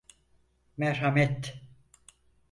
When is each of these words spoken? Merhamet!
Merhamet! 0.77 1.55